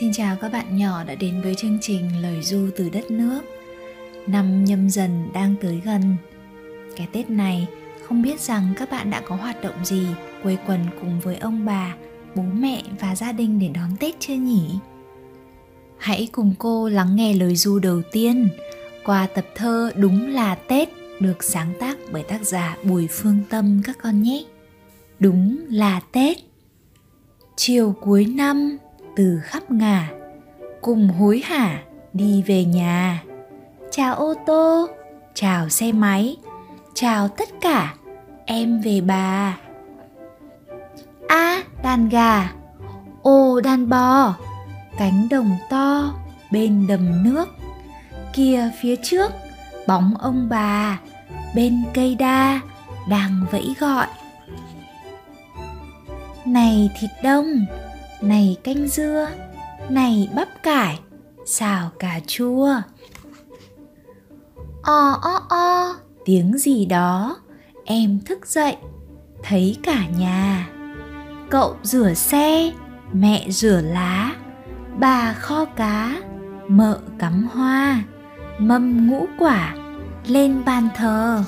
[0.00, 3.40] Xin chào các bạn nhỏ đã đến với chương trình Lời Du từ đất nước.
[4.26, 6.16] Năm nhâm dần đang tới gần.
[6.96, 7.66] Cái Tết này
[8.02, 10.06] không biết rằng các bạn đã có hoạt động gì
[10.42, 11.94] quây quần cùng với ông bà,
[12.34, 14.70] bố mẹ và gia đình để đón Tết chưa nhỉ?
[15.98, 18.48] Hãy cùng cô lắng nghe lời du đầu tiên
[19.04, 20.88] qua tập thơ Đúng là Tết
[21.20, 24.44] được sáng tác bởi tác giả Bùi Phương Tâm các con nhé.
[25.18, 26.38] Đúng là Tết.
[27.56, 28.78] Chiều cuối năm
[29.16, 30.08] từ khắp ngả
[30.80, 31.82] cùng hối hả
[32.12, 33.22] đi về nhà.
[33.90, 34.88] Chào ô tô
[35.34, 36.36] chào xe máy
[36.94, 37.94] chào tất cả
[38.46, 39.58] em về bà.
[41.28, 42.52] A à, đàn gà.
[43.22, 44.34] Ô đàn bò.
[44.98, 46.14] Cánh đồng to
[46.50, 47.48] bên đầm nước.
[48.32, 49.32] Kia phía trước
[49.86, 50.98] bóng ông bà
[51.54, 52.60] bên cây đa
[53.08, 54.06] đang vẫy gọi.
[56.44, 57.66] Này thịt đông
[58.24, 59.28] này canh dưa,
[59.88, 61.00] này bắp cải,
[61.46, 62.74] xào cà chua.
[64.82, 67.36] O o o, tiếng gì đó?
[67.84, 68.76] Em thức dậy,
[69.42, 70.68] thấy cả nhà.
[71.50, 72.72] Cậu rửa xe,
[73.12, 74.34] mẹ rửa lá.
[74.98, 76.22] Bà kho cá,
[76.68, 78.02] mợ cắm hoa.
[78.58, 79.74] Mâm ngũ quả,
[80.26, 81.44] lên bàn thờ.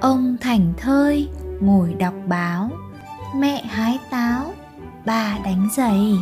[0.00, 1.28] Ông thành thơi
[1.60, 2.70] ngồi đọc báo
[3.40, 4.54] mẹ hái táo,
[5.04, 6.12] bà đánh giày.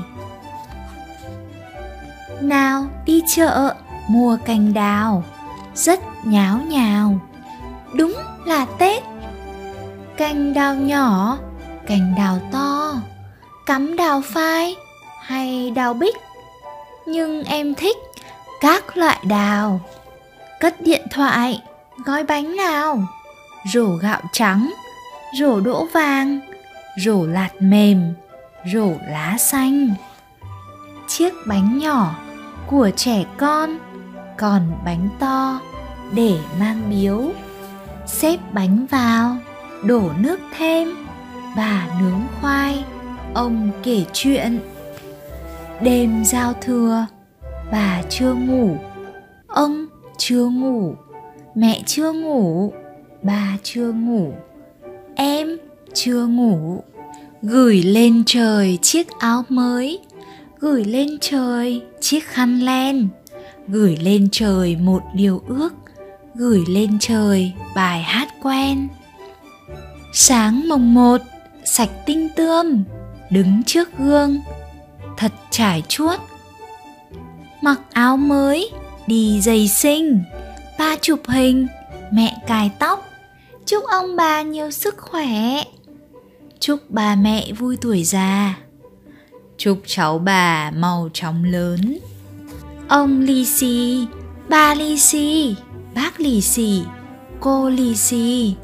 [2.41, 3.75] Nào, đi chợ,
[4.09, 5.25] mua cành đào.
[5.75, 7.19] Rất nháo nhào.
[7.95, 8.15] Đúng
[8.47, 9.03] là tết.
[10.17, 11.39] Cành đào nhỏ,
[11.87, 12.95] cành đào to.
[13.67, 14.77] Cắm đào phai
[15.21, 16.17] hay đào bích.
[17.07, 17.97] Nhưng em thích
[18.61, 19.81] các loại đào.
[20.61, 21.63] Cất điện thoại,
[22.05, 23.03] gói bánh nào?
[23.73, 24.75] Rổ gạo trắng,
[25.41, 26.41] rổ đỗ vàng
[26.97, 28.15] rổ lạt mềm,
[28.73, 29.95] rổ lá xanh.
[31.09, 32.15] Chiếc bánh nhỏ
[32.67, 33.79] của trẻ con
[34.39, 35.61] còn bánh to
[36.13, 37.31] để mang biếu.
[38.07, 39.37] Xếp bánh vào,
[39.85, 40.89] đổ nước thêm
[41.57, 42.85] bà nướng khoai,
[43.35, 44.61] ông kể chuyện.
[45.81, 47.07] Đêm giao thừa,
[47.73, 48.77] bà chưa ngủ,
[49.47, 49.87] ông
[50.19, 50.95] chưa ngủ,
[51.55, 52.73] mẹ chưa ngủ,
[53.23, 54.33] bà chưa ngủ,
[55.15, 55.49] em
[55.95, 56.83] chưa ngủ
[57.47, 59.99] gửi lên trời chiếc áo mới,
[60.59, 63.09] gửi lên trời chiếc khăn len,
[63.69, 65.73] gửi lên trời một điều ước,
[66.35, 68.89] gửi lên trời bài hát quen.
[70.13, 71.21] Sáng mồng một,
[71.65, 72.85] sạch tinh tươm,
[73.31, 74.41] đứng trước gương,
[75.17, 76.21] thật trải chuốt.
[77.63, 78.71] Mặc áo mới,
[79.07, 80.23] đi giày xinh,
[80.79, 81.67] ba chụp hình,
[82.13, 83.09] mẹ cài tóc.
[83.67, 85.65] Chúc ông bà nhiều sức khỏe
[86.67, 88.55] chúc bà mẹ vui tuổi già.
[89.59, 91.99] Chúc cháu bà mau chóng lớn.
[92.89, 94.07] Ông lì xì
[94.49, 95.57] ba lì xì
[95.95, 96.83] bác lì xì
[97.41, 98.55] cô lì xì.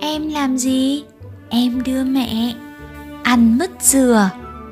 [0.00, 1.04] Em làm gì?
[1.48, 2.54] Em đưa mẹ
[3.22, 4.30] ăn mứt dừa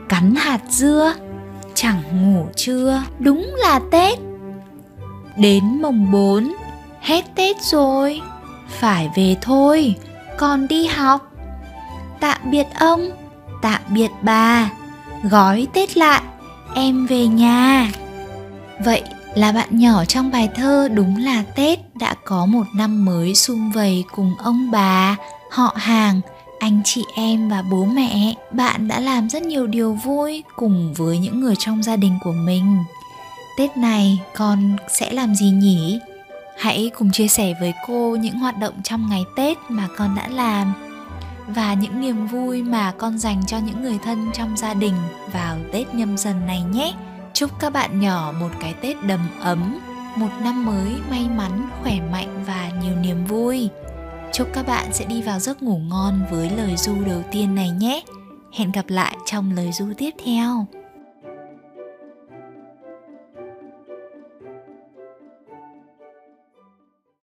[0.08, 1.14] cắn hạt dưa.
[1.74, 4.18] Chẳng ngủ trưa đúng là tết.
[5.36, 6.54] Đến mồng bốn
[7.00, 8.20] hết tết rồi.
[8.68, 9.94] Phải về thôi
[10.38, 11.33] còn đi học
[12.24, 13.10] tạm biệt ông.
[13.62, 14.70] Tạm biệt bà.
[15.22, 16.22] Gói tết lại,
[16.74, 17.90] em về nhà.
[18.84, 19.02] Vậy
[19.34, 23.70] là bạn nhỏ trong bài thơ đúng là tết đã có một năm mới sum
[23.70, 25.16] vầy cùng ông bà,
[25.50, 26.20] họ hàng,
[26.58, 28.34] anh chị em và bố mẹ.
[28.52, 32.32] Bạn đã làm rất nhiều điều vui cùng với những người trong gia đình của
[32.32, 32.76] mình.
[33.58, 35.98] Tết này con sẽ làm gì nhỉ?
[36.58, 40.28] Hãy cùng chia sẻ với cô những hoạt động trong ngày tết mà con đã
[40.28, 40.74] làm
[41.48, 44.94] và những niềm vui mà con dành cho những người thân trong gia đình
[45.32, 46.94] vào Tết nhâm dần này nhé.
[47.32, 49.78] Chúc các bạn nhỏ một cái Tết đầm ấm,
[50.16, 53.68] một năm mới may mắn, khỏe mạnh và nhiều niềm vui.
[54.32, 57.70] Chúc các bạn sẽ đi vào giấc ngủ ngon với lời du đầu tiên này
[57.70, 58.02] nhé.
[58.52, 60.66] Hẹn gặp lại trong lời du tiếp theo.